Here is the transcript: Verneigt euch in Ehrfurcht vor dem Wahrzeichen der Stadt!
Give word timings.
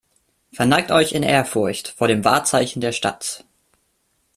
Verneigt 0.51 0.89
euch 0.89 1.11
in 1.11 1.21
Ehrfurcht 1.21 1.89
vor 1.89 2.07
dem 2.07 2.25
Wahrzeichen 2.25 2.81
der 2.81 2.91
Stadt! 2.91 3.45